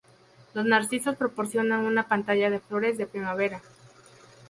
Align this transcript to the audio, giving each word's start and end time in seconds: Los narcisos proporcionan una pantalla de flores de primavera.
Los 0.55 0.65
narcisos 0.65 1.15
proporcionan 1.15 1.81
una 1.85 2.07
pantalla 2.07 2.49
de 2.49 2.59
flores 2.59 2.97
de 2.97 3.05
primavera. 3.05 3.61